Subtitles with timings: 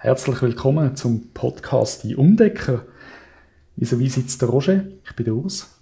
[0.00, 2.84] Herzlich willkommen zum Podcast «Die Umdecker».
[3.74, 4.84] Wieso wie sitzt der Roger?
[5.04, 5.76] Ich bin der Urs.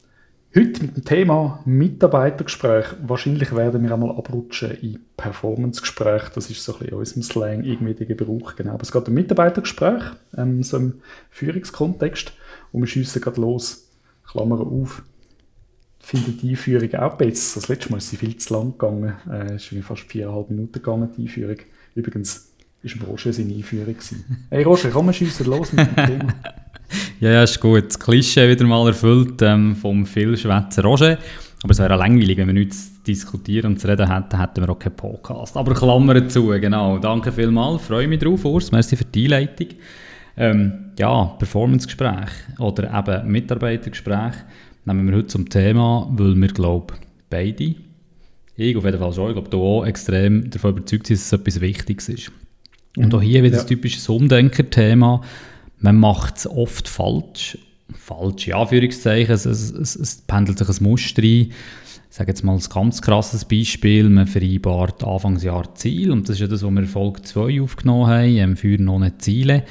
[0.57, 2.87] Heute mit dem Thema Mitarbeitergespräch.
[3.03, 6.31] Wahrscheinlich werden wir einmal abrutschen in Performancegespräch.
[6.31, 8.57] Das ist so ein bisschen in unserem Slang irgendwie der Gebrauch.
[8.57, 8.73] Genau.
[8.73, 10.03] Aber es geht um Mitarbeitergespräch,
[10.35, 12.33] ähm, so im Führungskontext.
[12.73, 13.91] Und wir schiessen gerade los.
[14.27, 15.03] Klammer auf.
[16.01, 17.61] Ich finde die Einführung auch besser.
[17.61, 19.13] Das letzte Mal ist sie viel zu lang gegangen.
[19.31, 21.59] Äh, es ist fast viereinhalb Minuten gegangen, die Einführung.
[21.95, 24.47] Übrigens, ist Roger seine Einführung gewesen.
[24.51, 26.35] Hey Roger, komm, schiessen los mit dem Thema.
[27.21, 27.87] ja, ja, ist gut.
[27.87, 31.19] Das Klischee wieder mal erfüllt ähm, vom Vielschwätzer Roger.
[31.63, 34.71] Aber es wäre langweilig, wenn wir nichts zu diskutieren und zu reden hätten, hätten wir
[34.71, 35.57] auch keinen Podcast.
[35.57, 36.99] Aber Klammern zu, genau.
[36.99, 38.71] Danke vielmals, freue mich drauf, Urs.
[38.71, 39.69] Merci für die Einleitung.
[40.37, 44.35] Ähm, ja, Performancegespräch oder eben Mitarbeitergespräch
[44.85, 46.95] nehmen wir heute zum Thema, weil wir, glaube
[47.31, 47.75] beide,
[48.57, 51.33] ich auf jeden Fall schon, ich glaube, du auch extrem davon überzeugt sind, dass es
[51.33, 52.33] etwas Wichtiges ist.
[52.97, 53.63] Und auch hier wieder ja.
[53.63, 55.21] ein typisches Umdenker-Thema.
[55.81, 57.59] Man macht es oft falsch.
[57.95, 59.35] Falsch, in Anführungszeichen.
[59.35, 61.51] Es, es, es, es pendelt sich ein Muster ein.
[62.09, 64.09] Ich sage jetzt mal ein ganz krasses Beispiel.
[64.09, 66.11] Man vereinbart Anfangsjahr Ziel.
[66.11, 68.57] Und das ist ja das, was wir in Folge 2 aufgenommen haben.
[68.57, 69.65] Führen noch nicht Ziele.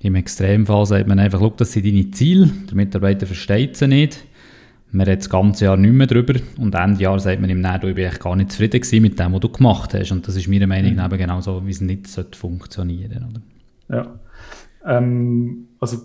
[0.00, 2.50] Im Extremfall sagt man einfach, das sind deine Ziele.
[2.68, 4.24] Der Mitarbeiter versteht sie nicht
[4.92, 7.80] man redet das ganze Jahr nicht mehr darüber und Ende Jahr sagt man ihm, nein,
[7.80, 10.12] du, ich bin gar nicht zufrieden mit dem, was du gemacht hast.
[10.12, 10.96] Und das ist meiner Meinung mhm.
[10.96, 11.18] nach mhm.
[11.18, 13.42] genauso, wie es nicht funktionieren sollte.
[13.88, 14.18] Ja,
[14.84, 15.98] ähm, also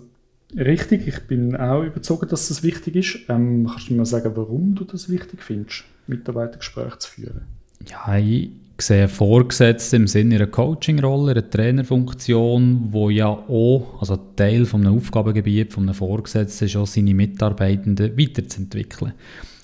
[0.56, 3.18] richtig, ich bin auch überzeugt, dass das wichtig ist.
[3.28, 7.42] Ähm, kannst du mir sagen, warum du das wichtig findest, Mitarbeitergespräche zu führen?
[7.88, 8.50] Ja, ich
[8.80, 14.96] sehe Vorgesetzte im Sinne einer Coaching-Rolle, einer Trainerfunktion, wo ja auch, also Teil von einem
[14.96, 19.12] Aufgabengebiet von einem Vorgesetzten ist, auch seine Mitarbeitenden weiterzuentwickeln.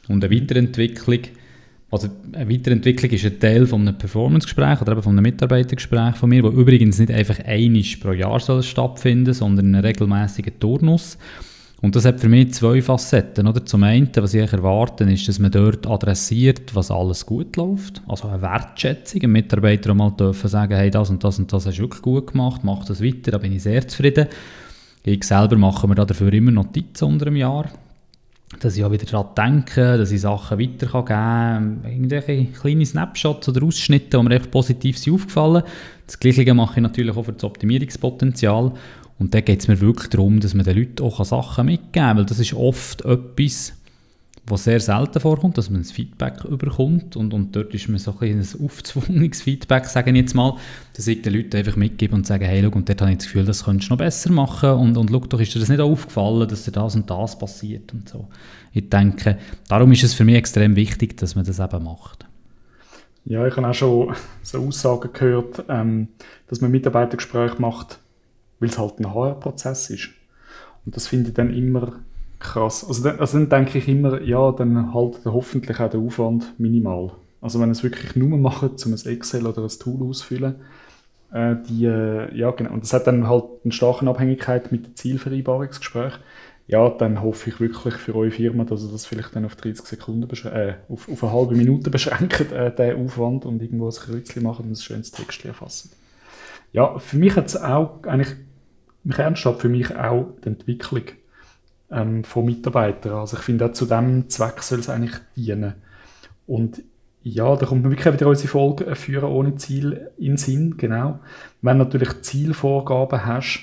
[0.08, 1.20] Und eine Weiterentwicklung,
[1.90, 6.28] also eine Weiterentwicklung ist ein Teil von einem Performance-Gespräch oder eben von einem Mitarbeitergespräch von
[6.28, 11.18] mir, wo übrigens nicht einfach einmal pro Jahr soll stattfinden, sondern in einem regelmäßigen Turnus.
[11.80, 13.46] Und das hat für mich zwei Facetten.
[13.46, 13.64] Oder?
[13.64, 18.02] Zum einen, was ich erwarte, ist, dass man dort adressiert, was alles gut läuft.
[18.08, 19.22] Also eine Wertschätzung.
[19.22, 22.32] Ein Mitarbeiter mal dürfen sagen, hey, das und das und das hast du wirklich gut
[22.32, 24.26] gemacht, mach das weiter, da bin ich sehr zufrieden.
[25.04, 27.66] Ich selber mache mir dafür immer Notizen unter einem Jahr.
[28.60, 31.84] Dass ich auch wieder daran denke, dass ich Sachen weitergeben kann.
[31.84, 35.62] Irgendwelche kleine Snapshots oder Ausschnitte, die mir echt positiv sind aufgefallen.
[36.06, 38.72] Das Gleiche mache ich natürlich auch für das Optimierungspotenzial.
[39.18, 42.16] Und da geht es mir wirklich darum, dass man den Leuten auch Sachen mitgeben kann,
[42.16, 43.72] weil das ist oft etwas,
[44.50, 48.14] was sehr selten vorkommt, dass man ein Feedback überkommt und, und dort ist mir so
[48.20, 50.56] ein, ein aufzwungenes Feedback, sagen jetzt mal,
[50.94, 53.26] dass ich den Leuten einfach mitgebe und sage, hey, schau, und dort habe ich das
[53.26, 55.80] Gefühl, das könntest du noch besser machen und, und schau, doch ist dir das nicht
[55.80, 58.28] aufgefallen, dass dir das und das passiert und so.
[58.72, 62.26] Ich denke, darum ist es für mich extrem wichtig, dass man das eben macht.
[63.24, 66.08] Ja, ich habe auch schon so Aussagen gehört, ähm,
[66.46, 67.98] dass man Mitarbeitergespräche macht,
[68.60, 70.10] weil es halt ein HR-Prozess ist.
[70.84, 72.00] Und das finde ich dann immer
[72.38, 72.84] krass.
[72.86, 77.12] Also dann, also dann denke ich immer, ja, dann haltet hoffentlich auch der Aufwand minimal.
[77.40, 80.56] Also wenn es wirklich nur machen, um ein Excel oder ein Tool ausfüllen,
[81.32, 84.96] äh, die, äh, ja genau, und das hat dann halt eine starke Abhängigkeit mit dem
[84.96, 86.14] Zielvereinbarungsgespräch,
[86.66, 89.86] ja, dann hoffe ich wirklich für eure Firma, dass ihr das vielleicht dann auf 30
[89.86, 94.42] Sekunden, äh, auf, auf eine halbe Minute beschränkt, äh, den Aufwand und irgendwo ein Kreuzchen
[94.42, 95.90] machen und ein schönes Text erfassen.
[96.72, 98.36] Ja, für mich hat es auch eigentlich
[99.08, 101.04] im Kern steht für mich auch die Entwicklung
[101.90, 103.14] ähm, von Mitarbeitern.
[103.14, 105.76] Also ich finde auch zu diesem Zweck soll es eigentlich dienen.
[106.46, 106.82] Und
[107.22, 111.20] ja, da kommt man wirklich wieder unsere Folge äh, führen ohne Ziel in Sinn, genau.
[111.62, 113.60] Wenn du natürlich Zielvorgaben hast,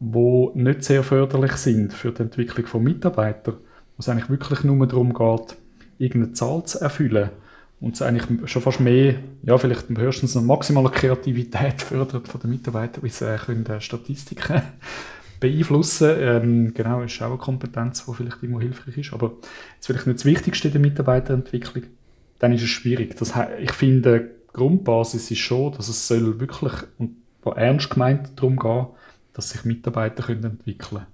[0.00, 4.84] die nicht sehr förderlich sind für die Entwicklung von Mitarbeitern, wo es eigentlich wirklich nur
[4.88, 5.56] darum geht,
[5.98, 7.30] irgendeine Zahl zu erfüllen,
[7.80, 12.50] und es eigentlich schon fast mehr, ja, vielleicht höchstens noch maximale Kreativität fördert von den
[12.50, 14.62] Mitarbeitern, wie sie können äh, Statistiken
[15.40, 16.10] beeinflussen.
[16.18, 19.12] Ähm, genau, ist auch eine Kompetenz, die vielleicht irgendwo hilfreich ist.
[19.12, 19.32] Aber
[19.76, 21.84] jetzt vielleicht nicht das Wichtigste der Mitarbeiterentwicklung,
[22.40, 23.16] dann ist es schwierig.
[23.16, 27.16] Das, ich finde, die Grundbasis ist schon, dass es soll wirklich und
[27.54, 28.86] ernst gemeint darum gehen,
[29.32, 31.06] dass sich Mitarbeiter können entwickeln können.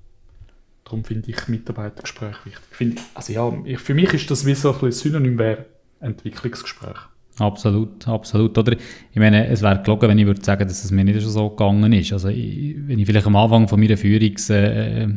[0.85, 2.65] Darum finde ich Mitarbeitergespräche wichtig.
[2.71, 5.67] Finde, also ja, ich, für mich ist das wie so ein Synonym wäre
[6.05, 6.99] Entwicklungsgespräch.
[7.39, 8.57] Absolut, absolut.
[8.57, 11.31] Oder ich meine, es wäre gelogen, wenn ich würde sagen, dass es mir nicht schon
[11.31, 12.13] so gegangen ist.
[12.13, 15.09] Also ich, wenn ich vielleicht am Anfang von meiner Führungs äh,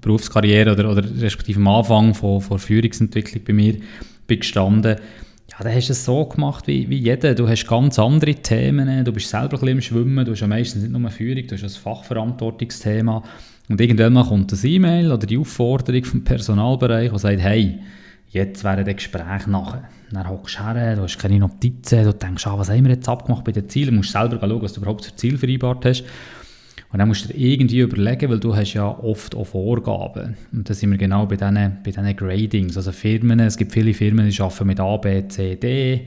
[0.00, 3.76] Berufskarriere oder, oder respektive am Anfang von, von Führungsentwicklung bei mir
[4.26, 4.96] bin gestanden,
[5.50, 7.34] ja, dann hast du es so gemacht wie, wie jeder.
[7.34, 10.46] Du hast ganz andere Themen, du bist selber ein bisschen im Schwimmen, du hast ja
[10.46, 13.22] meistens nicht nur Führung, du hast ein Fachverantwortungsthema
[13.70, 17.78] und irgendwann mal kommt das E-Mail oder die Aufforderung vom Personalbereich, die sagt, hey,
[18.28, 19.88] jetzt wäre das Gespräch nachher.
[20.10, 23.08] Dann hockst du her, du hast keine Notizen, du denkst, ah, was haben wir jetzt
[23.08, 26.04] abgemacht bei den Zielen, du musst selber schauen, was du überhaupt für Ziel vereinbart hast.
[26.90, 30.36] Und dann musst du dir irgendwie überlegen, weil du hast ja oft auch Vorgaben.
[30.52, 32.76] Und da sind wir genau bei diesen, bei diesen Gradings.
[32.78, 36.06] Also Firmen, es gibt viele Firmen, die arbeiten mit A, B, C, D.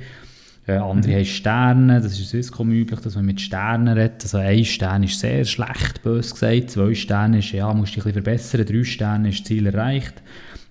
[0.67, 1.17] Äh, andere mhm.
[1.17, 4.23] haben Sterne, das ist in Swisscom üblich, dass man mit Sternen redet.
[4.23, 6.71] Also ein Stern ist sehr schlecht, bös gesagt.
[6.71, 8.65] Zwei Sterne ist, ja, musst dich ein bisschen verbessern.
[8.65, 10.15] Drei Sterne ist Ziel erreicht.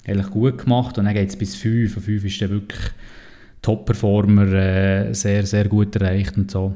[0.04, 0.98] Eigentlich gut gemacht.
[0.98, 1.96] Und dann geht es bis fünf.
[1.96, 2.80] Und fünf ist dann wirklich
[3.62, 6.74] Top-Performer, äh, sehr, sehr gut erreicht und so.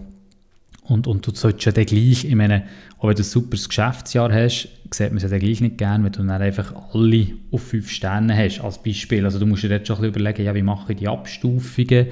[0.86, 2.64] Und, und du solltest ja dann gleich, ich meine,
[2.98, 6.04] auch wenn du ein super Geschäftsjahr hast, sieht man es ja dann gleich nicht gerne,
[6.04, 9.24] wenn du dann einfach alle auf fünf Sterne hast, als Beispiel.
[9.24, 12.08] Also du musst dir jetzt schon ein bisschen überlegen, ja, wie mache ich die Abstufungen?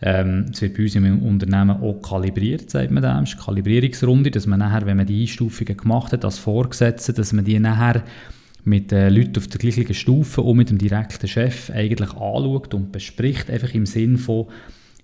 [0.00, 3.44] Ähm, es wird bei uns im Unternehmen auch kalibriert, sagt man dem, das ist eine
[3.44, 7.58] Kalibrierungsrunde, dass man nachher, wenn man die Einstufungen gemacht hat, als Vorgesetzte, dass man die
[7.58, 8.04] nachher
[8.68, 12.92] mit äh, Leuten auf der gleichen Stufe und mit dem direkten Chef eigentlich anschaut und
[12.92, 14.46] bespricht, einfach im Sinn von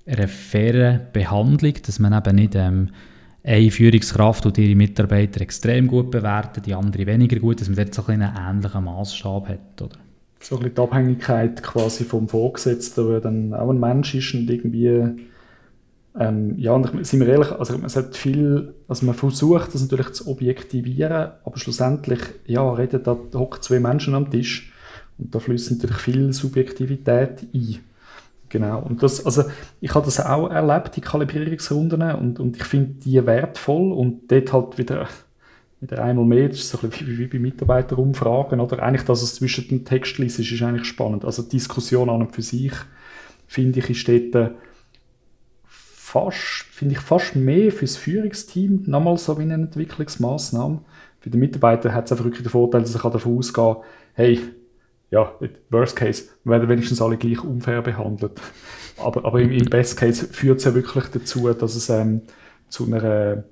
[0.06, 2.90] einer fairen Behandlung, dass man eben nicht ähm,
[3.42, 7.94] eine Führungskraft und ihre Mitarbeiter extrem gut bewerten, die andere weniger gut, dass man dort
[7.94, 9.96] so ein einen ähnlichen Maßstab hat, oder?
[10.40, 14.50] So ein bisschen die Abhängigkeit quasi vom Vorgesetzten, der dann auch ein Mensch ist und
[14.50, 14.90] irgendwie
[16.18, 20.12] ähm, ja, und sind wir ehrlich, also man sollte viel, also man versucht das natürlich
[20.12, 24.72] zu objektivieren, aber schlussendlich, ja, reden da, hocken zwei Menschen am Tisch
[25.18, 27.78] und da fließt natürlich viel Subjektivität ein.
[28.48, 28.80] Genau.
[28.82, 29.42] Und das, also
[29.80, 34.52] ich habe das auch erlebt, die Kalibrierungsrunden, und, und ich finde die wertvoll und dort
[34.52, 35.08] halt wieder,
[35.80, 38.80] wieder einmal mehr, das ist so ein bisschen wie, wie bei Mitarbeiterumfragen, oder?
[38.80, 41.24] Eigentlich, dass es zwischen den Texten ist, ist eigentlich spannend.
[41.24, 42.72] Also Diskussion an und für sich,
[43.48, 44.52] finde ich, ist dort
[46.14, 50.80] fast, finde ich, fast mehr für das Führungsteam, nochmal so wie eine Entwicklungsmaßnahme.
[51.18, 53.82] Für den Mitarbeiter hat es einfach wirklich den Vorteil, dass er davon ausgehen kann,
[54.12, 54.38] hey,
[55.10, 55.32] ja,
[55.70, 58.40] worst case, wir werden wenigstens alle gleich unfair behandelt.
[58.96, 62.22] Aber, aber im, im best case führt es ja wirklich dazu, dass es ähm,
[62.68, 63.42] zu einer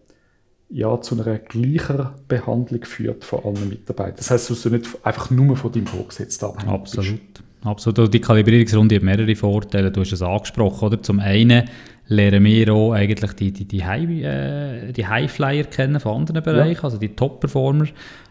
[0.69, 4.17] ja, zu einer gleichen Behandlung führt von allen Mitarbeitern.
[4.17, 7.20] Das heißt, du nicht einfach nur von deinem Vorgesetzten abhängig Absolut.
[7.65, 8.12] Absolut.
[8.12, 9.91] Die Kalibrierungsrunde hat mehrere Vorteile.
[9.91, 11.03] Du hast es angesprochen, oder?
[11.03, 11.69] Zum einen
[12.08, 16.78] lernen wir auch eigentlich die, die, die, High, äh, die Highflyer kennen von anderen Bereichen,
[16.78, 16.84] ja.
[16.84, 17.87] also die Top-Performer.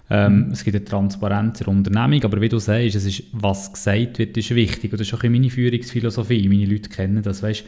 [0.10, 0.52] Ähm, mhm.
[0.52, 4.20] Es gibt eine Transparenz in der Unternehmung, aber wie du sagst, es ist, was gesagt
[4.20, 4.92] wird, ist wichtig.
[4.92, 6.50] Und das ist auch meine Führungsphilosophie.
[6.50, 7.42] Meine Leute kennen das.
[7.42, 7.64] Weißt,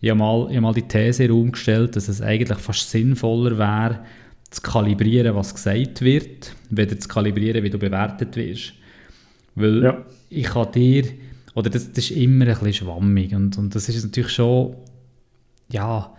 [0.00, 2.58] ich habe mal, ich habe mal die These in den Raum gestellt, dass es eigentlich
[2.58, 4.00] fast sinnvoller wäre,
[4.50, 8.74] zu kalibrieren, was gesagt wird, weder zu kalibrieren, wie du bewertet wirst.
[9.54, 10.04] Weil ja.
[10.28, 11.04] ich kann dir,
[11.54, 14.74] oder das, das ist immer ein bisschen schwammig und, und das ist natürlich schon
[15.68, 16.14] ja,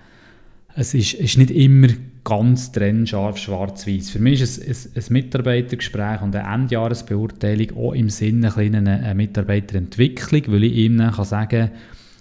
[0.76, 1.88] es ist, ist nicht immer
[2.24, 4.10] ganz trennscharf schwarz-weiß.
[4.10, 9.14] Für mich ist es ein, ein, Mitarbeitergespräch und eine Endjahresbeurteilung auch im Sinne einer, einer
[9.14, 11.72] Mitarbeiterentwicklung, weil ich ihm dann kann sagen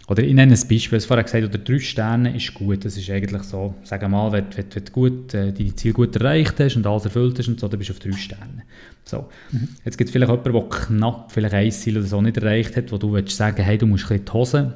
[0.09, 3.11] oder ich nenne ein Beispiel, ich vorher gesagt oder drei Sterne ist gut, das ist
[3.11, 6.77] eigentlich so, sagen mal, wenn, wenn, wenn du gut, äh, deine Ziele gut erreicht hast
[6.77, 8.63] und alles erfüllt hast und so, dann bist du auf drei Sterne.
[9.05, 9.29] So.
[9.51, 9.69] Mhm.
[9.85, 12.93] Jetzt gibt es vielleicht jemanden, der knapp vielleicht ein Ziel oder so nicht erreicht hat,
[12.93, 14.75] wo du willst sagen, hey, du musst ein bisschen die Hose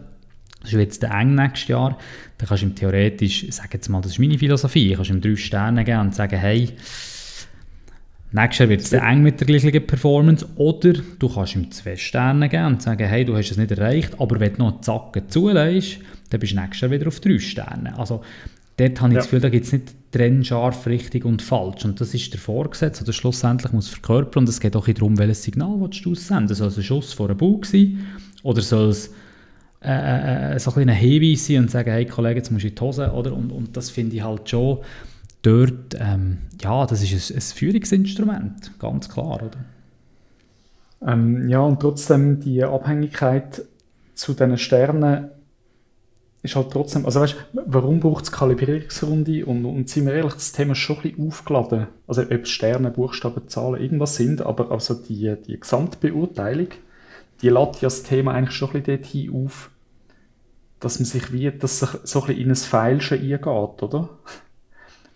[0.60, 1.98] das ist jetzt der eng nächstes Jahr.
[2.38, 5.20] Dann kannst du ihm theoretisch, sag jetzt mal, das ist meine Philosophie, kannst du ihm
[5.20, 6.68] drei Sterne geben und sagen, hey,
[8.32, 10.46] nächstes Jahr wird es eng mit der gleichen Performance.
[10.56, 14.20] Oder du kannst ihm zwei Sterne geben und sagen, hey, du hast es nicht erreicht,
[14.20, 15.98] aber wenn du noch einen Zacken zulegst,
[16.30, 17.98] dann bist du nächstes Jahr wieder auf drei Sterne.
[17.98, 18.22] Also
[18.76, 19.20] dort habe ich ja.
[19.20, 21.84] das Gefühl, da gibt es nicht trennscharf richtig und falsch.
[21.84, 24.42] Und das ist der Vorgesetz, oder schlussendlich muss verkörpern.
[24.42, 27.36] Und es geht auch darum, welches Signal du aussenden Soll es ein Schuss vor den
[27.36, 28.06] Bug sein?
[28.42, 29.12] Oder soll es
[29.82, 32.74] äh, äh, so ein, ein Hinweis sein und sagen, hey Kollege, jetzt musst du in
[32.74, 33.32] die Hose, oder?
[33.32, 34.78] Und, und das finde ich halt schon
[35.42, 39.50] dort, ähm, ja, das ist ein, ein Führungsinstrument, ganz klar, oder?
[41.06, 43.62] Ähm, ja, und trotzdem die Abhängigkeit
[44.14, 45.30] zu diesen Sternen
[46.42, 50.52] ist halt trotzdem, also weißt warum braucht es Kalibrierungsrunde und, und sind wir ehrlich, das
[50.52, 51.86] Thema ist schon ein bisschen aufgeladen.
[52.06, 56.68] Also ob Sterne, Buchstaben, Zahlen, irgendwas sind, aber also die, die Gesamtbeurteilung
[57.42, 59.70] die lädt das Thema eigentlich schon ein bisschen dorthin auf,
[60.78, 63.44] dass man sich wie, dass sich so ein bisschen in ein Feilschen eingeht,
[63.82, 64.08] oder?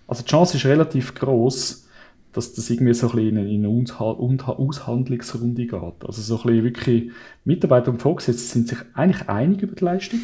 [0.06, 1.88] Also die Chance ist relativ groß,
[2.32, 6.04] dass das irgendwie so ein bisschen in eine, Aushandlungsrunde geht.
[6.04, 7.10] Also so ein bisschen wirklich
[7.44, 10.20] Mitarbeiter und Vorgesetzte sind sich eigentlich einig über die Leistung,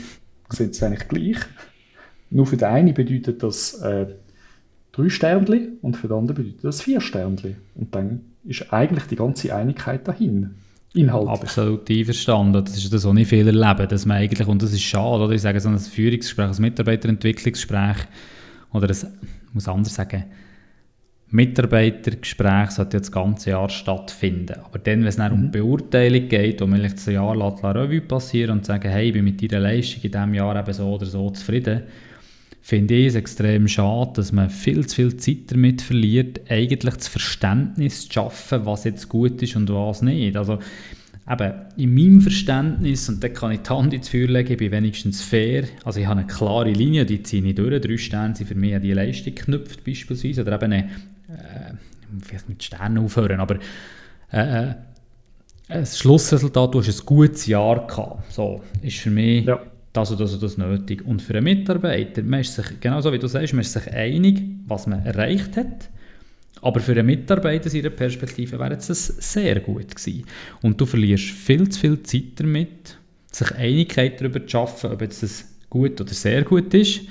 [0.50, 1.38] sind es eigentlich gleich.
[2.30, 4.06] Nur für den einen bedeutet das äh,
[4.92, 7.56] drei Sternchen und für den anderen bedeutet das vier Sternchen.
[7.74, 10.56] Und dann ist eigentlich die ganze Einigkeit dahin.
[10.92, 11.30] Inhaltlich.
[11.30, 12.64] Absolut einverstanden.
[12.64, 15.34] Das ist das, was nicht viel erleben, dass man eigentlich, und das ist schade, oder?
[15.34, 17.96] ich sage so ein Führungsgespräch, ein Mitarbeiterentwicklungsgespräch,
[18.72, 20.24] oder ein, ich muss anders sagen,
[21.32, 24.56] Mitarbeitergespräch sollte ja das ganze Jahr stattfinden.
[24.64, 25.38] Aber dann, wenn es dann mhm.
[25.38, 29.08] um die Beurteilung geht, wo man vielleicht ein Jahr la Revue passieren und sagen, hey,
[29.08, 31.82] ich bin mit deiner Leistung in diesem Jahr eben so oder so zufrieden,
[32.60, 37.08] finde ich es extrem schade, dass man viel zu viel Zeit damit verliert, eigentlich das
[37.08, 40.36] Verständnis zu schaffen, was jetzt gut ist und was nicht.
[40.36, 40.58] Also
[41.28, 44.72] eben, in meinem Verständnis, und da kann ich die Hand ins Feuer legen, ich bin
[44.72, 48.46] wenigstens fair, also ich habe eine klare Linie, die ziehe ich durch, drei Sterne sind
[48.46, 50.84] für mich an die Leistung geknüpft beispielsweise, oder eben eine,
[51.28, 51.72] äh,
[52.20, 53.56] vielleicht mit Sternen aufhören, aber
[54.32, 54.74] äh, äh
[55.68, 59.60] ein Schlussresultat, du hast ein gutes Jahr gehabt, so, ist für mich ja.
[59.92, 61.04] Das und das und das nötig.
[61.06, 64.42] Und für einen Mitarbeiter, man ist sich, genauso wie du sagst, man ist sich einig,
[64.66, 65.90] was man erreicht hat,
[66.62, 70.24] aber für einen Mitarbeiter aus ihrer Perspektive wäre es sehr gut gewesen.
[70.62, 72.98] Und du verlierst viel zu viel Zeit damit,
[73.32, 77.02] sich Einigkeit darüber zu schaffen, ob jetzt das gut oder sehr gut ist,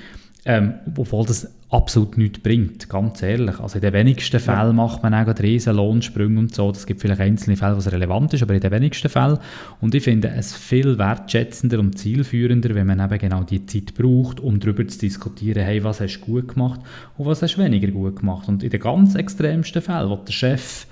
[0.45, 3.59] ähm, obwohl das absolut nichts bringt, ganz ehrlich.
[3.59, 4.73] Also in den wenigsten Fällen ja.
[4.73, 6.69] macht man auch riesen Lohnsprünge und so.
[6.71, 9.37] Es gibt vielleicht einzelne Fälle, wo es relevant ist, aber in den wenigsten Fällen.
[9.79, 14.39] Und ich finde es viel wertschätzender und zielführender, wenn man eben genau die Zeit braucht,
[14.39, 16.79] um darüber zu diskutieren, hey, was hast du gut gemacht
[17.17, 18.47] und was hast du weniger gut gemacht.
[18.47, 20.87] Und in den ganz extremsten Fällen, wo der Chef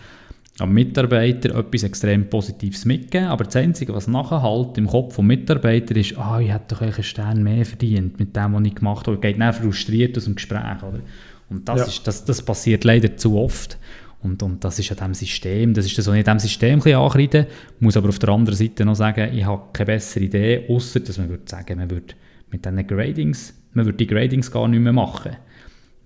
[0.59, 5.23] am Mitarbeiter etwas extrem Positives mitgeben, aber das Einzige, was nachher halt im Kopf des
[5.23, 9.07] Mitarbeiters ist, ah, ich hätte doch einen Stern mehr verdient mit dem, was ich gemacht
[9.07, 10.99] habe, geht dann frustriert aus dem Gespräch, oder?
[11.49, 11.85] Und das, ja.
[11.85, 13.77] ist, das, das passiert leider zu oft.
[14.23, 16.81] Und, und das ist an diesem System, das ist das, was ich an diesem System
[16.83, 17.47] ein ankreide,
[17.79, 21.19] muss aber auf der anderen Seite noch sagen, ich habe keine bessere Idee, außer dass
[21.19, 22.15] man würde sagen, man würde
[22.51, 25.37] mit diesen Gradings, man würde die Gradings gar nicht mehr machen.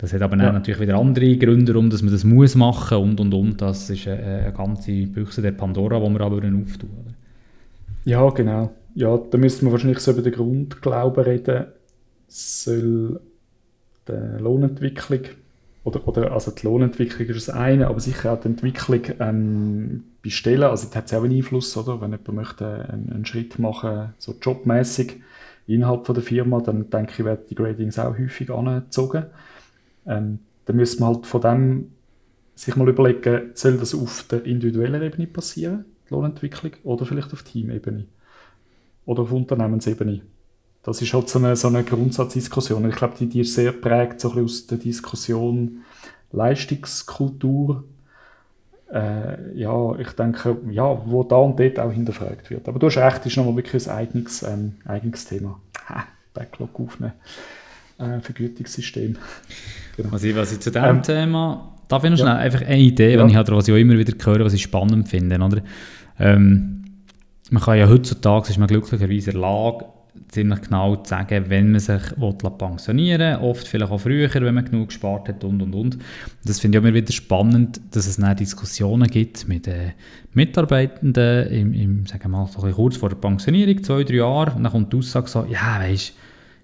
[0.01, 0.51] Das hat aber ja.
[0.51, 3.61] natürlich wieder andere Gründe, warum dass man das muss machen und und und.
[3.61, 6.89] Das ist eine, eine ganze Büchse der Pandora, die wir aber auftun.
[6.89, 7.13] Oder?
[8.05, 8.71] Ja, genau.
[8.95, 11.65] Ja, da müsste man wahrscheinlich so über den Grundglauben reden.
[12.27, 13.21] Soll
[14.07, 15.21] die Lohnentwicklung
[15.83, 20.31] oder, oder also die Lohnentwicklung ist das eine, aber sicher auch die Entwicklung ähm, bei
[20.31, 22.01] Stellen, also das hat ja auch einen Einfluss, oder?
[22.01, 25.21] Wenn jemand möchte einen, einen Schritt machen, so jobmäßig
[25.67, 29.25] innerhalb von der Firma, dann denke ich, werden die Gradings auch häufig angezogen.
[30.05, 31.91] Ähm, dann müsste man halt von dem
[32.55, 37.43] sich mal überlegen, soll das auf der individuellen Ebene passieren, die Lohnentwicklung, oder vielleicht auf
[37.43, 38.05] Teamebene
[39.05, 40.21] oder auf Unternehmensebene.
[40.83, 42.89] Das ist halt so eine, so eine Grundsatzdiskussion.
[42.89, 45.83] Ich glaube, die, die ist sehr prägt so aus der Diskussion
[46.31, 47.83] Leistungskultur.
[48.91, 52.67] Äh, ja, ich denke, ja, wo da und dort auch hinterfragt wird.
[52.67, 55.59] Aber du hast recht, ist nochmal wirklich ein eigenes, ähm, eigenes Thema.
[55.87, 57.13] Ha, Backlog aufnehmen.
[58.01, 59.17] Äh, Vergütungssystem.
[59.97, 60.13] Genau.
[60.13, 63.13] Was, ich, was ich zu diesem ähm, Thema, darf ich noch schnell, einfach eine Idee,
[63.13, 63.27] ja.
[63.27, 65.61] ich habe, was ich auch immer wieder höre, was ich spannend finde, oder?
[66.17, 66.85] Ähm,
[67.49, 69.85] man kann ja heutzutage, ist man glücklicherweise in der Lage,
[70.29, 74.55] ziemlich genau zu sagen, wenn man sich will, pensionieren will, oft vielleicht auch früher, wenn
[74.55, 75.97] man genug gespart hat und und und.
[76.45, 79.91] Das finde ich auch immer wieder spannend, dass es dann Diskussionen gibt mit äh,
[80.33, 84.63] Mitarbeitenden, im, im, sagen wir mal, so kurz vor der Pensionierung, zwei, drei Jahre, und
[84.63, 86.13] dann kommt die Aussage so, ja, weißt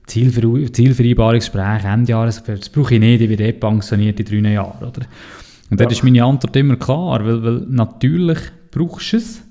[0.08, 4.80] Zielver Zielvereinbarungsgespräch Ende Jahres, das brauche ich nicht, ich werde eh pensioniert in drei Jahren.
[4.80, 5.02] Oder?
[5.70, 5.86] Und ja.
[5.86, 8.40] dort ist meine Antwort immer klar, weil, weil natürlich
[8.72, 9.44] brauchst du es,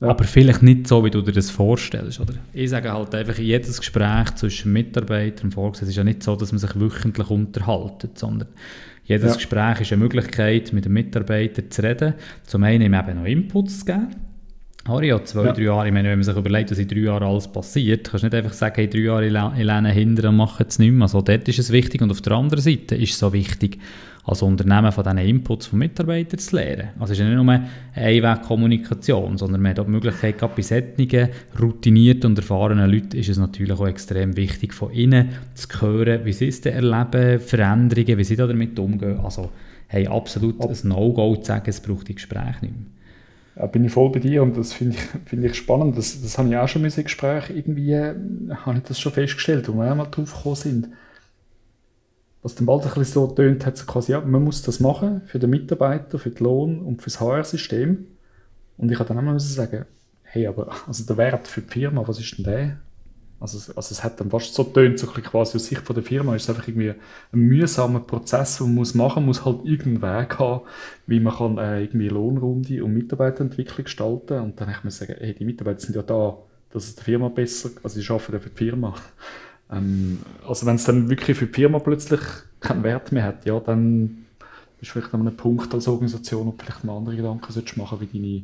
[0.00, 0.08] ja.
[0.08, 2.20] aber vielleicht nicht so, wie du dir das vorstellst.
[2.20, 2.34] Oder?
[2.52, 6.52] Ich sage halt einfach, jedes Gespräch zwischen Mitarbeiter und Vorgesetzten ist ja nicht so, dass
[6.52, 8.48] man sich wöchentlich unterhaltet, sondern
[9.04, 9.34] jedes ja.
[9.34, 12.14] Gespräch ist eine Möglichkeit, mit dem Mitarbeiter zu reden,
[12.44, 14.08] zum einen ihm eben noch Inputs zu geben,
[14.86, 15.52] Harry hat zwei, ja.
[15.52, 18.22] drei Jahre, ich meine, wenn man sich überlegt, was in drei Jahren alles passiert, kannst
[18.22, 21.02] du nicht einfach sagen, hey, drei Jahre ich lehne hinter und mache es nicht mehr.
[21.04, 23.78] Also dort ist es wichtig und auf der anderen Seite ist es so wichtig,
[24.26, 26.88] als Unternehmen von diesen Inputs von Mitarbeitern zu lernen.
[26.98, 30.52] Also es ist ja nicht nur eine Einwegkommunikation, sondern man hat auch die Möglichkeit, gerade
[30.54, 35.68] bei solchen routinierten und erfahrenen Leuten ist es natürlich auch extrem wichtig, von ihnen zu
[35.80, 39.20] hören, wie sie es erleben, Veränderungen, wie sie damit umgehen.
[39.20, 39.50] Also
[39.88, 42.93] hey, absolut ein No-Go zu sagen, es braucht die Gespräche nicht mehr.
[43.56, 45.96] Ja, bin ich voll bei dir und das finde ich, find ich spannend.
[45.96, 48.14] Das, das habe ich auch schon in im Gespräch irgendwie, äh,
[48.50, 50.88] ich das schon festgestellt, wo wir einmal drauf gekommen sind.
[52.42, 55.22] Was dann bald ein bisschen so tönt, hat es quasi, ja, man muss das machen
[55.26, 58.06] für den Mitarbeiter, für den Lohn und für das HR-System.
[58.76, 59.86] Und ich habe dann einmal sagen,
[60.24, 62.76] hey, aber also der Wert für die Firma, was ist denn der?
[63.44, 66.34] Also, also es hat dann fast so tönt, so quasi aus Sicht von der Firma,
[66.34, 70.38] ist es einfach irgendwie ein mühsamer Prozess, den man muss machen muss, halt irgendeinen Weg
[70.38, 70.62] haben,
[71.06, 75.34] wie man kann äh, irgendwie Lohnrunde und Mitarbeiterentwicklung gestalten und dann kann man sagen, hey,
[75.34, 76.38] die Mitarbeiter sind ja da,
[76.70, 78.94] dass es der Firma besser, also sie arbeiten ja für die Firma.
[79.70, 82.20] Ähm, also wenn es dann wirklich für die Firma plötzlich
[82.60, 84.24] keinen Wert mehr hat, ja, dann
[84.80, 88.00] ist vielleicht an einem Punkt als Organisation, wo du vielleicht mal andere Gedanken solltest machen,
[88.00, 88.42] wie deine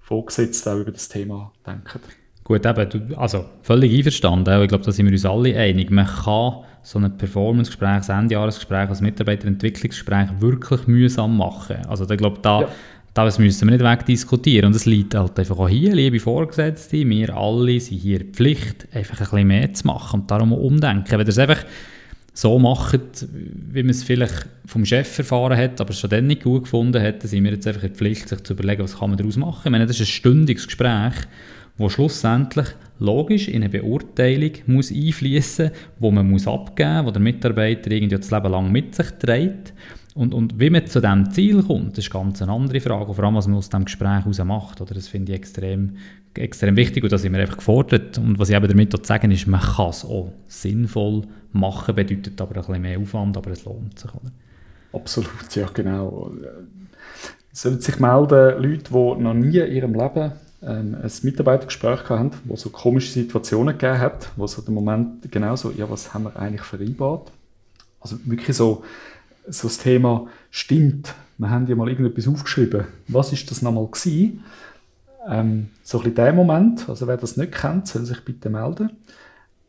[0.00, 2.00] Vorgesetzten auch über das Thema denken.
[2.48, 4.62] Gut, eben, also völlig einverstanden.
[4.62, 5.90] Ich glaube, da sind wir uns alle einig.
[5.90, 11.76] Man kann so ein Performance-Gespräch, ein Endjahresgespräch, ein Mitarbeiterentwicklungsgespräch wirklich mühsam machen.
[11.86, 12.68] Also ich glaube, da, ja.
[13.12, 14.68] das müssen wir nicht wegdiskutieren.
[14.68, 18.88] Und es liegt halt einfach auch hier, liebe Vorgesetzte, wir alle sind hier in Pflicht,
[18.94, 21.10] einfach ein bisschen mehr zu machen und darum umdenken.
[21.10, 21.66] Wenn ihr es einfach
[22.32, 23.26] so macht,
[23.72, 27.02] wie man es vielleicht vom Chef erfahren hat, aber es schon dann nicht gut gefunden
[27.02, 29.36] hat, dann sind wir jetzt einfach in Pflicht, sich zu überlegen, was kann man daraus
[29.36, 29.60] machen.
[29.64, 31.14] Ich meine, das ist ein stündiges Gespräch,
[31.78, 32.66] wo schlussendlich
[32.98, 38.30] logisch in eine Beurteilung muss einfließen, wo man muss abgeben, wo der Mitarbeiter irgendwie das
[38.30, 39.72] Leben lang mit sich trägt.
[40.14, 43.14] Und, und wie man zu diesem Ziel kommt, das ist ganz eine andere Frage.
[43.14, 44.80] vor allem, was man aus diesem Gespräch heraus macht.
[44.80, 44.94] Oder?
[44.94, 45.96] Das finde ich extrem,
[46.34, 48.18] extrem wichtig und da sind wir einfach gefordert.
[48.18, 52.56] Und was ich eben damit sagen ist, man kann es auch sinnvoll machen, bedeutet aber
[52.56, 54.12] ein bisschen mehr Aufwand, aber es lohnt sich.
[54.12, 54.32] Oder?
[54.92, 56.32] Absolut, ja genau.
[57.52, 60.32] Sollen sich melden Leute, die noch nie in ihrem Leben
[60.62, 65.54] ähm, ein Mitarbeitergespräch hatten, wo so komische Situationen gegeben hat, wo so der Moment genau
[65.56, 67.30] so, ja, was haben wir eigentlich vereinbart?
[68.00, 68.84] Also wirklich so,
[69.46, 71.14] so das Thema stimmt.
[71.38, 72.86] Wir haben ja mal irgendetwas aufgeschrieben.
[73.06, 74.44] Was ist das nochmal gewesen?
[75.28, 78.90] Ähm, so ein bisschen der Moment, also wer das nicht kennt, soll sich bitte melden.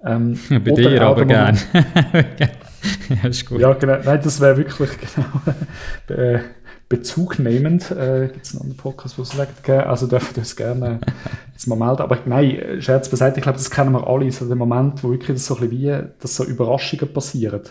[0.03, 1.59] Ähm, ja, bei dir aber gerne.
[3.09, 3.59] ja, ist gut.
[3.59, 3.97] Ja, genau.
[4.03, 4.89] Nein, das wäre wirklich
[6.07, 6.39] genau äh,
[6.89, 7.91] bezugnehmend.
[7.91, 10.99] Äh, Gibt es einen Podcast, wo es sagt, also dürfen wir das gerne
[11.53, 12.01] jetzt mal melden.
[12.01, 15.37] Aber nein, Scherz beiseite, ich glaube, das kennen wir alle, so der Moment, wo wirklich
[15.37, 17.61] das so ein bisschen wie, dass so Überraschungen passieren.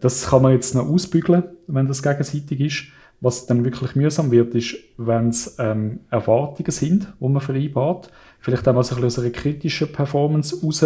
[0.00, 2.84] Das kann man jetzt noch ausbügeln, wenn das gegenseitig ist.
[3.20, 8.10] Was dann wirklich mühsam wird, ist, wenn es ähm, Erwartungen sind, die man vereinbart.
[8.40, 10.84] Vielleicht auch mal so ein bisschen aus einer kritischen Performance raus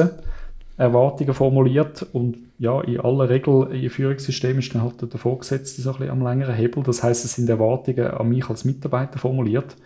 [0.81, 5.91] Erwartungen formuliert und ja, in aller Regel im Führungssystem ist dann halt der Vorgesetzte so
[5.91, 6.83] ein bisschen am längeren Hebel.
[6.83, 9.77] Das heißt, es sind Erwartungen an mich als Mitarbeiter formuliert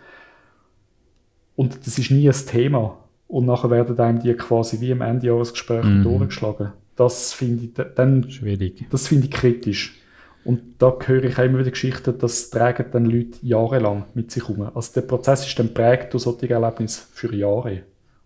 [1.55, 2.97] und das ist nie ein Thema.
[3.27, 6.03] Und nachher werden einem die quasi wie im Endjahresgespräch mhm.
[6.03, 6.71] durchgeschlagen.
[6.95, 8.85] Das finde ich dann schwierig.
[8.89, 9.99] Das finde ich kritisch.
[10.45, 14.47] Und da höre ich auch immer wieder Geschichten, das tragen dann Leute jahrelang mit sich
[14.47, 14.61] um.
[14.73, 17.81] Also der Prozess ist dann prägt durch solche Erlebnisse für Jahre.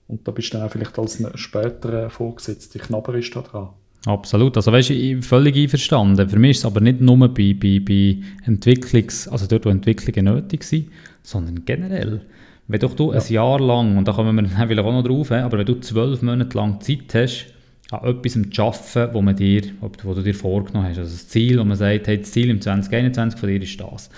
[0.09, 3.69] Und da bist du dann auch vielleicht als späterer Vorgesetzter knabberisch da dran.
[4.05, 6.27] Absolut, also weißt du, völlig einverstanden.
[6.27, 10.33] Für mich ist es aber nicht nur bei, bei, bei Entwicklungs-, also dort, wo Entwicklungen
[10.33, 10.87] nötig sind,
[11.21, 12.21] sondern generell.
[12.67, 13.19] Wenn doch du ja.
[13.19, 16.21] ein Jahr lang, und da kommen wir dann auch noch drauf, aber wenn du zwölf
[16.23, 17.47] Monate lang Zeit hast,
[17.91, 21.59] an etwas zu arbeiten, wo, man dir, wo du dir vorgenommen hast, also das Ziel,
[21.59, 24.09] wo man sagt, hey, das Ziel im 2021 von dir ist das.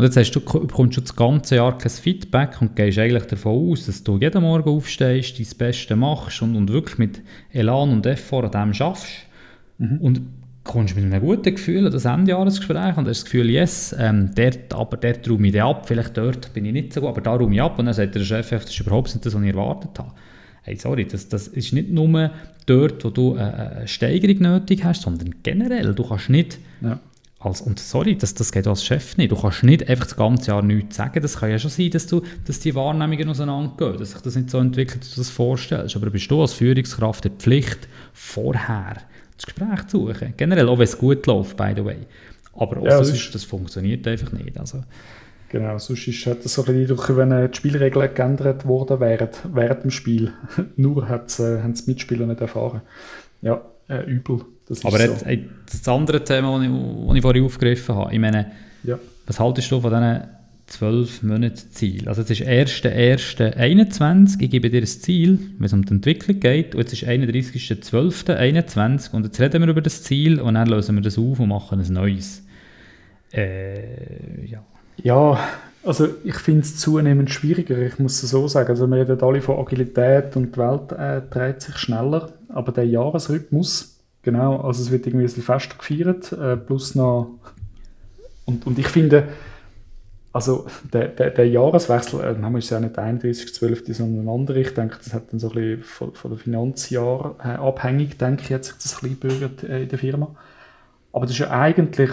[0.00, 3.70] Und jetzt hast du, bekommst du das ganze Jahr kein Feedback und gehst eigentlich davon
[3.70, 7.20] aus, dass du jeden Morgen aufstehst, dein Beste machst und, und wirklich mit
[7.52, 9.26] Elan und Effort an dem schaffst.
[9.76, 9.98] Mhm.
[9.98, 10.22] Und
[10.64, 14.72] kommst mit einem guten Gefühl an das Endjahresgespräch und hast das Gefühl, yes, ähm, dort,
[14.72, 17.56] aber dort räume ich ab, vielleicht dort bin ich nicht so gut, aber da räume
[17.56, 17.78] ich ab.
[17.78, 20.12] Und dann sagt der Chef, das ist überhaupt nicht das, was ich erwartet habe.
[20.62, 22.30] Hey, sorry, das, das ist nicht nur
[22.64, 26.58] dort, wo du eine Steigerung nötig hast, sondern generell, du kannst nicht...
[26.80, 26.98] Ja
[27.40, 29.32] als, und sorry, das, das geht als Chef nicht.
[29.32, 31.22] Du kannst nicht einfach das ganze Jahr nichts sagen.
[31.22, 34.50] Das kann ja schon sein, dass, du, dass die Wahrnehmungen auseinandergehen, dass sich das nicht
[34.50, 35.96] so entwickelt, wie du das vorstellst.
[35.96, 38.98] Aber bist du als Führungskraft in Pflicht, vorher
[39.36, 40.34] das Gespräch zu suchen.
[40.36, 41.96] Generell, auch wenn es gut läuft, by the way.
[42.52, 44.58] Aber auch ja, sonst, das funktioniert einfach nicht.
[44.58, 44.82] Also,
[45.48, 49.82] Genau, sonst ist, hat das so ein bisschen, wenn die Spielregeln geändert worden wären, während
[49.82, 50.32] dem Spiel.
[50.76, 52.82] Nur äh, haben es Mitspieler nicht erfahren.
[53.42, 54.40] Ja, äh, übel.
[54.84, 55.04] Aber so.
[55.04, 56.72] jetzt, ey, das andere Thema, das ich,
[57.06, 58.52] das ich vorhin aufgegriffen habe, ich meine,
[58.84, 58.98] ja.
[59.26, 60.20] was haltest du von diesen
[60.66, 62.08] 12 Monaten Ziel?
[62.08, 66.74] Also jetzt ist 1.1.21, ich gebe dir ein Ziel, wenn es um die Entwicklung geht,
[66.74, 71.02] und jetzt ist 31.12.21 und jetzt reden wir über das Ziel und dann lösen wir
[71.02, 72.44] das auf und machen ein neues.
[73.32, 74.62] Äh, ja.
[75.02, 75.40] Ja,
[75.82, 78.68] also ich finde es zunehmend schwieriger, ich muss es so sagen.
[78.68, 82.86] Also wir reden alle von Agilität und die Welt äh, dreht sich schneller, aber der
[82.86, 87.38] Jahresrhythmus, genau, also es wird irgendwie ein bisschen fester gefeiert, äh, plus noch
[88.50, 89.28] und, und ich finde,
[90.32, 94.58] also der, der, der Jahreswechsel, äh, ist ja nicht der 31.12., sondern ein anderer.
[94.58, 98.42] Ich denke, das hat dann so ein bisschen von, von dem Finanzjahr äh, abhängig, denke
[98.42, 100.34] ich, hat sich das ein bisschen äh, in der Firma.
[101.12, 102.10] Aber das ist ja eigentlich,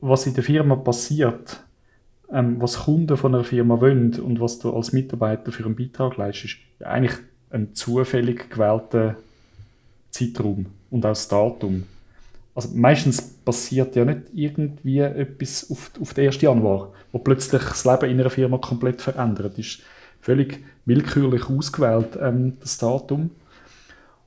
[0.00, 1.60] was in der Firma passiert,
[2.32, 6.16] ähm, was Kunden von einer Firma wollen und was du als Mitarbeiter für einen Beitrag
[6.16, 7.16] leistest, ja, eigentlich
[7.50, 9.16] ein zufällig gewählter
[10.16, 11.84] Zeitraum und auch das Datum.
[12.54, 16.40] Also meistens passiert ja nicht irgendwie etwas auf, auf den 1.
[16.40, 19.80] Januar, wo plötzlich das Leben in einer Firma komplett verändert ist.
[20.20, 23.30] Völlig willkürlich ausgewählt, ähm, das Datum.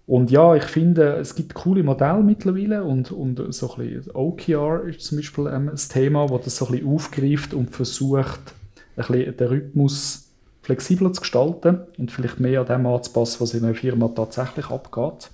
[0.05, 4.83] Und ja, ich finde, es gibt coole Modelle mittlerweile und, und so ein bisschen OKR
[4.85, 8.53] ist zum Beispiel ähm, ein Thema, das das so ein bisschen aufgreift und versucht,
[8.95, 13.65] ein bisschen den Rhythmus flexibler zu gestalten und vielleicht mehr an dem anzupassen, was in
[13.65, 15.31] einer Firma tatsächlich abgeht.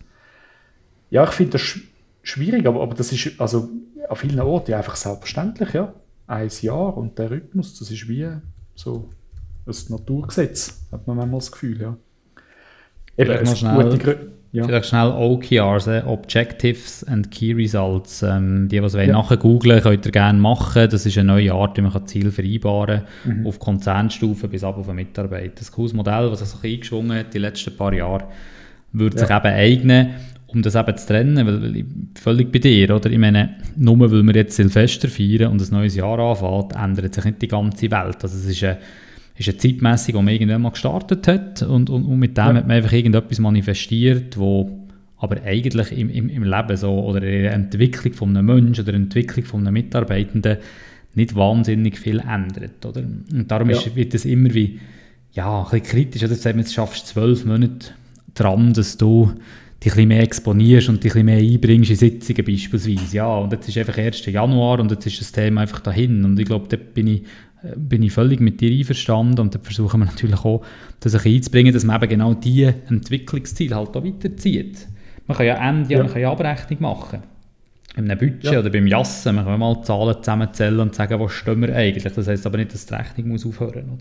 [1.10, 1.80] Ja, ich finde das sch
[2.24, 3.70] schwierig, aber, aber das ist also
[4.10, 5.94] an vielen Orten ja einfach selbstverständlich, ja.
[6.28, 8.28] ein Jahr und der Rhythmus, das ist wie
[8.74, 9.10] so
[9.68, 11.98] ein Naturgesetz, hat man manchmal das Gefühl, ja.
[13.18, 14.66] Eben, vielleicht, noch schnell, ja.
[14.66, 18.24] vielleicht schnell OKRs, äh, Objectives and Key Results.
[18.24, 19.08] Ähm, die, die es ja.
[19.08, 20.90] nachher googlen könnt ihr gerne machen.
[20.90, 23.48] Das ist eine neue Art, wie man Ziel vereinbaren kann, mhm.
[23.48, 25.54] auf Konzernstufe bis ab auf einen Mitarbeiter.
[25.60, 28.26] Das cooles Modell, das sich eingeschwungen hat die letzten paar Jahre,
[28.92, 29.26] würde ja.
[29.26, 30.16] sich eben eignen,
[30.56, 33.12] um das eben zu trennen, weil ich völlig bei dir, oder?
[33.12, 37.26] Ich meine, nur weil wir jetzt Silvester feiern und ein neues Jahr anfängt, ändert sich
[37.26, 38.18] nicht die ganze Welt.
[38.24, 38.78] Also es ist eine
[39.38, 42.54] ist eine Zeitmessung, die man irgendwann mal gestartet hat und, und, und mit dem ja.
[42.56, 44.86] hat man einfach irgendetwas manifestiert, wo
[45.18, 48.94] aber eigentlich im, im, im Leben so oder in der Entwicklung von einem Menschen oder
[48.94, 50.58] der Entwicklung von einem Mitarbeitenden
[51.16, 52.86] nicht wahnsinnig viel ändert.
[52.86, 53.02] Oder?
[53.02, 53.78] Und darum ja.
[53.78, 54.80] ist, wird es immer wie
[55.32, 56.24] ja, ein bisschen kritisch.
[56.24, 56.36] Oder?
[56.36, 57.88] Sagen jetzt schaffst du zwölf Monate
[58.34, 59.34] dran, dass du
[59.86, 63.16] dich ein bisschen mehr exponierst und dich ein bisschen mehr einbringst in Sitzungen beispielsweise.
[63.16, 64.26] Ja, und jetzt ist einfach 1.
[64.26, 66.24] Januar und jetzt ist das Thema einfach dahin.
[66.26, 67.24] Und ich glaube, da bin ich
[67.76, 70.64] bin ich völlig mit dir einverstanden und dann versuchen wir natürlich auch,
[71.00, 74.88] das einzubringen, dass man eben genau diese Entwicklungsziele halt auch weiterzieht.
[75.28, 76.00] Man kann ja Ende, ja.
[76.04, 77.24] man kann ja Abrechnung machen.
[77.96, 78.60] In einem Budget ja.
[78.60, 82.14] oder beim Jassen, man kann mal Zahlen zusammenzählen und sagen, wo stehen wir eigentlich.
[82.14, 84.00] Das heisst aber nicht, dass die Rechnung muss aufhören muss.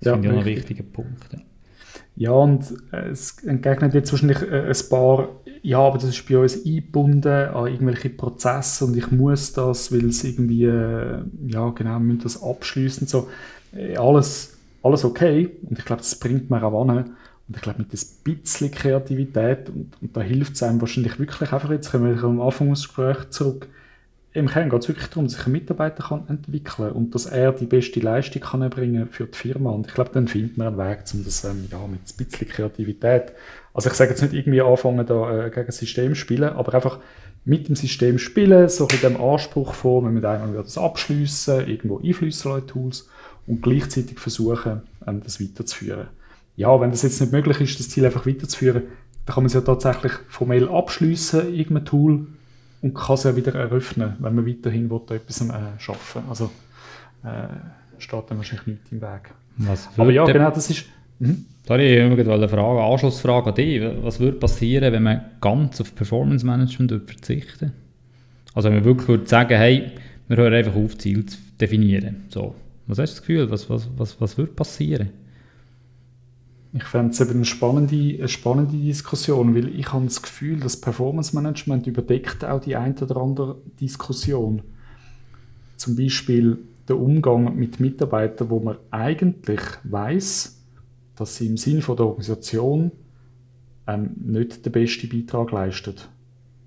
[0.00, 1.32] Das ja, finde ich auch ein wichtiger Punkt.
[1.32, 1.38] Ja.
[2.18, 5.28] Ja, und äh, es entgegnet jetzt wahrscheinlich äh, ein paar,
[5.62, 10.06] ja, aber das ist bei uns eingebunden an irgendwelche Prozesse und ich muss das, weil
[10.06, 13.06] es irgendwie, äh, ja, genau, müssen das abschließen.
[13.06, 13.28] So,
[13.96, 17.14] alles, alles okay und ich glaube, das bringt mir auch an.
[17.46, 21.52] Und ich glaube, mit ein bisschen Kreativität und, und da hilft es einem wahrscheinlich wirklich
[21.52, 23.68] einfach, jetzt kommen wir am Anfang des Gesprächs zurück,
[24.38, 27.52] im Kern geht es wirklich darum, dass sich ein Mitarbeiter kann entwickeln und dass er
[27.52, 29.70] die beste Leistung kann erbringen für die Firma.
[29.70, 32.48] Und ich glaube, dann findet man einen Weg, um das ähm, ja, mit ein bisschen
[32.48, 33.32] Kreativität.
[33.74, 36.98] Also ich sage jetzt nicht irgendwie anfangen, da äh, gegen das System spielen, aber einfach
[37.44, 41.98] mit dem System spielen, so in dem Anspruch vor, wir müssen einmal das abschliessen, irgendwo
[41.98, 43.08] Einflüsse in Tools
[43.46, 46.08] und gleichzeitig versuchen, ähm, das weiterzuführen.
[46.56, 48.82] Ja, wenn das jetzt nicht möglich ist, das Ziel einfach weiterzuführen,
[49.24, 52.26] dann kann man es ja tatsächlich formell abschliessen, irgendein Tool,
[52.82, 56.50] und kann es ja wieder eröffnen, wenn man weiterhin will, etwas äh, schaffen Also
[57.24, 57.48] äh,
[57.98, 59.32] steht dann wahrscheinlich nichts im Weg.
[59.96, 60.84] Aber ja, genau, das ist...
[61.18, 61.46] Mhm.
[61.66, 63.82] Da habe ich eine Frage, Anschlussfrage an dich.
[64.02, 67.72] Was würde passieren, wenn man ganz auf Performance Management verzichten
[68.54, 69.90] Also wenn man wirklich würde sagen, hey,
[70.28, 72.24] wir hören einfach auf, Ziel zu definieren.
[72.28, 72.54] So.
[72.86, 75.10] Was hast du das Gefühl, was, was, was, was würde passieren?
[76.72, 81.34] Ich fände es eine spannende, eine spannende Diskussion, weil ich habe das Gefühl, das Performance
[81.34, 84.62] Management überdeckt auch die eine oder andere Diskussion.
[85.76, 90.58] Zum Beispiel der Umgang mit Mitarbeitern, wo man eigentlich weiß,
[91.16, 92.92] dass sie im Sinne der Organisation
[93.86, 95.94] ähm, nicht den besten Beitrag leisten.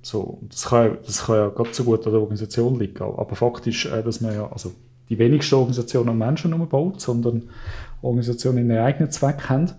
[0.01, 3.85] So, das kann, das kann ja gerade so gut an der Organisation liegen, aber faktisch,
[3.85, 4.73] äh, dass man ja, also
[5.09, 7.49] die wenigsten Organisationen an Menschen baut, sondern
[8.01, 9.71] Organisationen einen eigenen Zweck haben.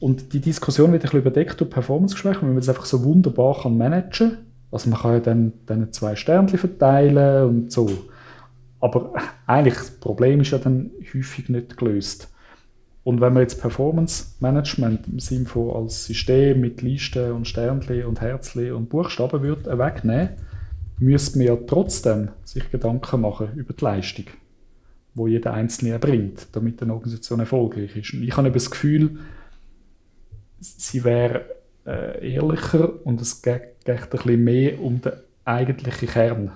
[0.00, 3.62] Und die Diskussion wird ein bisschen überdeckt durch Performance-Gespräche, weil man das einfach so wunderbar
[3.62, 4.38] kann managen kann.
[4.72, 7.90] Also man kann ja dann, dann zwei Sternchen verteilen und so.
[8.80, 9.12] Aber
[9.46, 12.32] eigentlich das Problem ist ja dann häufig nicht gelöst.
[13.04, 18.06] Und wenn man jetzt Performance Management im Sinne von als System mit Listen und Sternchen
[18.06, 20.30] und Herzchen und Buchstaben würde wegnehmen,
[20.98, 24.26] müsste man ja trotzdem sich Gedanken machen über die Leistung
[25.14, 28.14] wo jeder Einzelne erbringt, damit eine Organisation erfolgreich ist.
[28.14, 29.18] Und ich habe das Gefühl,
[30.60, 31.44] sie wäre
[31.86, 35.12] äh, ehrlicher und es geht, geht ein bisschen mehr um den
[35.44, 36.52] eigentlichen Kern,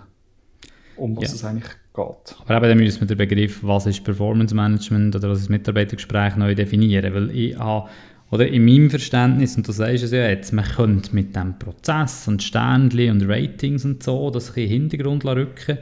[0.97, 1.35] um was ja.
[1.35, 2.37] es eigentlich geht.
[2.47, 6.37] Aber eben dann müssen wir den Begriff, was ist Performance Management oder was ist Mitarbeitergespräch,
[6.37, 7.89] neu definieren, weil ich habe
[8.31, 12.27] oder in meinem Verständnis, und du sagst es ja jetzt, man könnte mit dem Prozess
[12.27, 15.79] und Ständchen und Ratings und so das ein bisschen in den Hintergrund rücken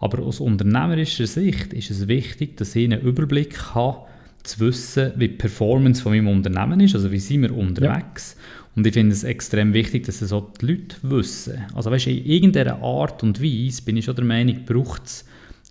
[0.00, 4.06] aber aus unternehmerischer Sicht ist es wichtig, dass ich einen Überblick habe,
[4.42, 8.36] zu wissen, wie die Performance von meinem Unternehmen ist, also wie sind wir unterwegs.
[8.36, 8.60] Ja.
[8.76, 11.64] Und ich finde es extrem wichtig, dass es auch die Leute wissen.
[11.74, 15.24] Also weißt, in irgendeiner Art und Weise bin ich schon der Meinung, braucht es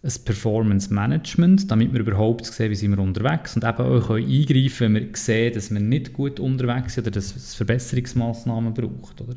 [0.04, 4.80] ein Performance Management, damit wir überhaupt sehen, wie sind wir unterwegs und eben auch eingreifen,
[4.80, 9.22] wenn wir sehen, dass wir nicht gut unterwegs sind oder dass es Verbesserungsmaßnahmen braucht.
[9.22, 9.36] Oder?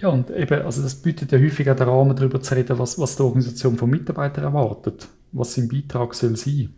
[0.00, 2.98] Ja, und eben, also das bietet ja häufig auch den Rahmen, darüber zu reden, was,
[2.98, 6.70] was die Organisation von Mitarbeitern erwartet, was sein Beitrag soll sein.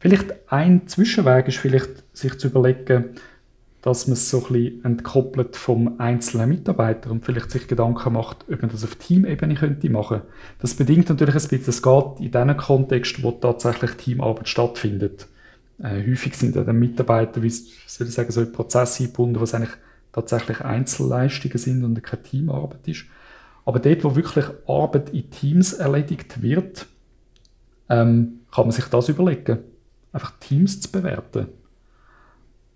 [0.00, 3.10] Vielleicht ein Zwischenweg ist vielleicht, sich zu überlegen,
[3.82, 8.46] dass man es so ein bisschen entkoppelt vom einzelnen Mitarbeiter und vielleicht sich Gedanken macht,
[8.50, 10.22] ob man das auf Teamebene könnte machen.
[10.58, 15.26] Das bedingt natürlich ein bisschen, es geht in diesem Kontext, wo tatsächlich Teamarbeit stattfindet.
[15.82, 19.76] Äh, häufig sind dann Mitarbeiter, wie soll ich sagen, so in Prozesse eingebunden, was eigentlich
[20.12, 23.04] tatsächlich Einzelleistungen sind und keine Teamarbeit ist.
[23.66, 26.86] Aber dort, wo wirklich Arbeit in Teams erledigt wird,
[27.90, 29.58] ähm, kann man sich das überlegen.
[30.12, 31.48] Einfach Teams zu bewerten.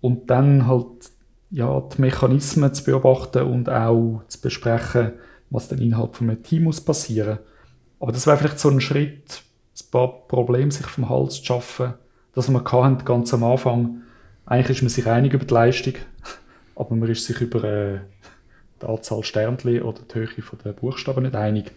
[0.01, 1.11] Und dann halt
[1.51, 5.13] ja, die Mechanismen zu beobachten und auch zu besprechen,
[5.49, 7.39] was dann innerhalb von einem Team muss passieren.
[7.99, 9.41] Aber das wäre vielleicht so ein Schritt,
[9.73, 11.93] ein paar Probleme sich vom Hals zu schaffen,
[12.33, 14.01] dass man kann, ganz am Anfang,
[14.45, 15.93] eigentlich ist man sich einig über die Leistung,
[16.75, 17.99] aber man ist sich über äh,
[18.81, 20.27] die Anzahl Sternchen oder die Höhe
[20.63, 21.71] der Buchstaben nicht einig.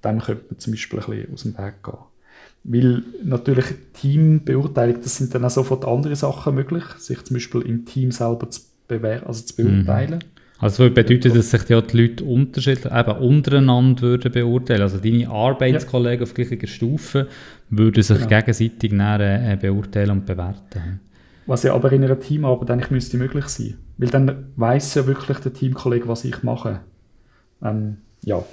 [0.00, 1.98] Dann könnte man zum Beispiel ein bisschen aus dem Weg gehen.
[2.62, 7.86] Weil natürlich Teambeurteilung, das sind dann auch sofort andere Sachen möglich, sich zum Beispiel im
[7.86, 10.18] Team selber zu, bewer also zu beurteilen.
[10.18, 10.40] Mhm.
[10.60, 14.82] Also das bedeutet, dass sich ja die Leute unterschiedlich, eben untereinander würden beurteilen.
[14.82, 16.22] Also deine Arbeitskollegen ja.
[16.22, 17.28] auf gleicher Stufe
[17.70, 18.28] würden sich genau.
[18.28, 21.00] gegenseitig näher, äh, beurteilen und bewerten.
[21.46, 23.78] Was ja aber in einer Teamarbeit eigentlich müsste möglich sein.
[23.96, 26.80] Weil dann weiß ja wirklich der Teamkollege, was ich mache.
[27.62, 28.44] Ähm, ja.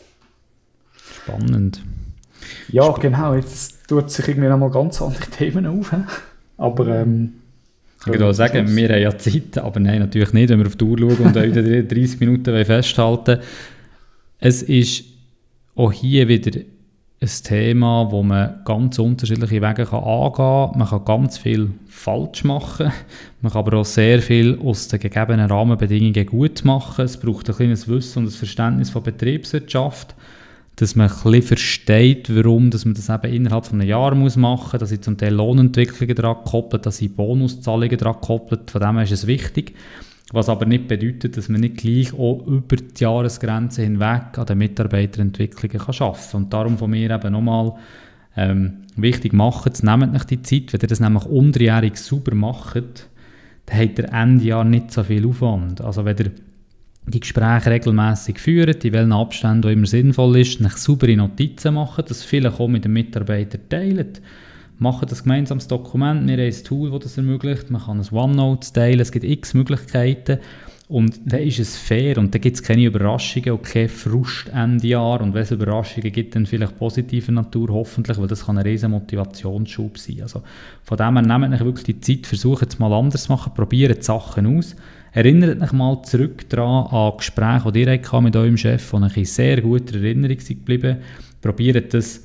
[0.95, 1.81] Spannend.
[2.69, 3.33] Ja, Sp genau.
[3.35, 5.93] Jetzt tut sich irgendwie nochmal ganz andere Themen auf.
[6.57, 7.33] Aber ähm,
[8.01, 10.75] ich würde auch sagen, wir haben ja Zeit, aber nein, natürlich nicht, wenn wir auf
[10.75, 13.39] die Uhr schauen und wieder 30 Minuten festhalten
[14.39, 15.03] Es ist
[15.75, 16.59] auch hier wieder
[17.19, 20.77] ein Thema, wo man ganz unterschiedliche Wege kann angehen kann.
[20.77, 22.91] Man kann ganz viel falsch machen,
[23.41, 27.05] man kann aber auch sehr viel aus den gegebenen Rahmenbedingungen gut machen.
[27.05, 30.15] Es braucht ein kleines Wissen und ein Verständnis von Betriebswirtschaft
[30.77, 34.69] dass man ein versteht, warum dass man das eben innerhalb von einem Jahr muss machen
[34.71, 38.93] muss, dass ich zum Teil Lohnentwicklungen daran koppelt, dass ich Bonuszahlungen daran koppelt, von dem
[38.95, 39.73] her ist es wichtig.
[40.33, 44.57] Was aber nicht bedeutet, dass man nicht gleich auch über die Jahresgrenze hinweg an den
[44.59, 46.41] Mitarbeiterentwicklungen arbeiten kann.
[46.41, 47.73] Und darum von mir eben nochmal
[48.35, 52.75] ähm, wichtig machen, nehmt nicht die Zeit, wenn ihr das nämlich unterjährig sauber macht,
[53.65, 55.81] dann habt ihr Ende Jahr nicht so viel Aufwand.
[55.81, 56.31] Also wenn ihr
[57.07, 62.03] die Gespräche regelmäßig führen, in welchen Abständen auch immer sinnvoll ist, nach saubere Notizen machen,
[62.07, 64.13] das vielleicht auch mit den Mitarbeitern teilen.
[64.79, 68.73] Machen das gemeinsames Dokument, wir haben ein Tool, das das ermöglicht, man kann ein OneNote
[68.73, 70.39] teilen, es gibt x Möglichkeiten
[70.89, 74.87] und dann ist es fair und dann gibt es keine Überraschungen und kein Frust Ende
[74.87, 78.65] Jahr und wenn es Überraschungen gibt, dann vielleicht positiver Natur, hoffentlich, weil das kann ein
[78.65, 80.21] riesen Motivationsschub sein.
[80.21, 80.43] Also
[80.83, 84.03] von dem her nehmt euch wirklich die Zeit, versucht es mal anders zu machen, probiert
[84.03, 84.75] Sachen aus
[85.13, 89.25] Erinnert euch mal zurück daran an Gespräche, die ihr mit eurem Chef, die euch in
[89.25, 90.97] sehr guter Erinnerung sind geblieben.
[91.41, 92.23] Probiert das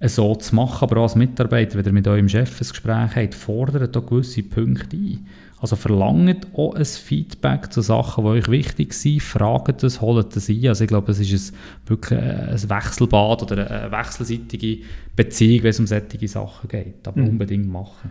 [0.00, 3.34] so zu machen, aber auch als Mitarbeiter, wenn ihr mit eurem Chef ein Gespräch habt,
[3.34, 5.26] fordert auch gewisse Punkte ein.
[5.60, 10.50] Also verlangt auch ein Feedback zu Sachen, die euch wichtig sind, fragt es, holt es
[10.50, 10.66] ein.
[10.66, 14.84] Also ich glaube, es ist ein, wirklich ein Wechselbad oder eine wechselseitige
[15.16, 17.08] Beziehung, wenn es um solche Sachen geht.
[17.08, 17.28] Aber mhm.
[17.28, 18.10] unbedingt machen.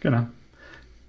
[0.00, 0.26] Genau.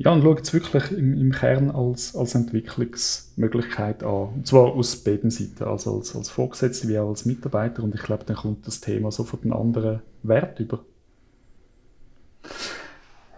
[0.03, 4.29] Ja, und schaut es wirklich im, im, Kern als, als Entwicklungsmöglichkeit an.
[4.35, 7.83] Und zwar aus beiden Seiten, also als, als Vorgesetzte wie auch als Mitarbeiter.
[7.83, 10.79] Und ich glaube, dann kommt das Thema so von den anderen Wert über.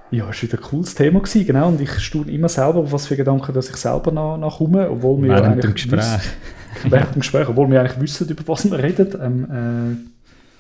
[0.10, 1.68] Ja, es war wieder ein cooles Thema, gewesen, genau.
[1.68, 5.56] Und ich staune immer selber, was für Gedanken dass ich selber nach, obwohl wir während
[5.56, 6.00] ja dem Gespräch.
[6.00, 10.08] Wissen, während dem Gespräch, obwohl wir eigentlich wissen, über was wir reden, ähm,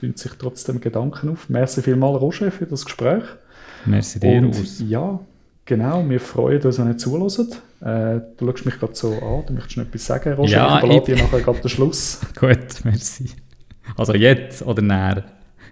[0.01, 1.49] äh, sich trotzdem Gedanken auf.
[1.49, 3.23] Merci vielmals, Roger, für das Gespräch.
[3.85, 5.19] Merci dir, Und, Ja,
[5.65, 7.61] Genau, wir freuen uns, wenn ihr zuhört.
[7.81, 10.51] Äh, du schaust mich gerade so an, du möchtest noch etwas sagen, Roger?
[10.51, 12.19] Ja, ich überlade dir nachher gerade den Schluss.
[12.39, 13.29] Gut, merci.
[13.97, 15.23] Also jetzt oder näher?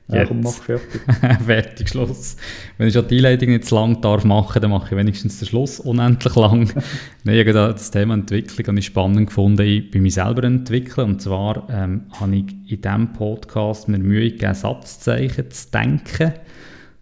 [0.08, 1.02] Ja, komm, mach fertig.
[1.46, 2.36] fertig, Schluss.
[2.78, 5.48] Wenn ich schon die Einleitung nicht zu lang darf machen, dann mache ich wenigstens den
[5.48, 6.70] Schluss unendlich lang.
[7.24, 9.62] Nein, ich habe das Thema Entwicklung ich spannend gefunden.
[9.62, 14.32] Ich bin mich selber entwickeln und zwar ähm, habe ich in diesem Podcast mir Mühe
[14.32, 16.34] gegeben, Satzzeichen zu denken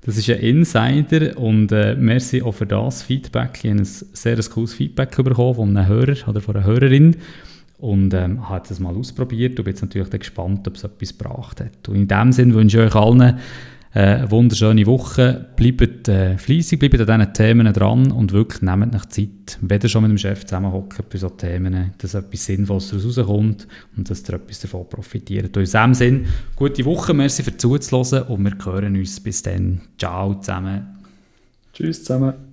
[0.10, 3.60] das ist ein Insider und äh, merci auch für das Feedback.
[3.62, 7.16] Ich habe ein sehr cooles Feedback bekommen von einem Hörer oder von einer Hörerin
[7.78, 11.62] und ähm, habe das mal ausprobiert und bin jetzt natürlich gespannt, ob es etwas gebracht
[11.62, 11.88] hat.
[11.88, 13.38] Und in dem Sinne wünsche ich euch allen
[13.92, 15.48] eine wunderschöne Woche.
[15.56, 19.90] Bleibt äh, fleissig, bleibt an diesen Themen dran und wirklich nehmt nach Zeit, wenn ihr
[19.90, 24.28] schon mit dem Chef zusammenhockt bei solchen Themen, dass etwas Sinnvolles daraus rauskommt und dass
[24.30, 25.58] ihr etwas davon profitiert.
[25.58, 26.26] Und in diesem Sinne,
[26.56, 29.82] gute Woche, merci für zuzuhören und wir hören uns bis dann.
[29.98, 31.00] Ciao zusammen.
[31.74, 32.49] Tschüss zusammen.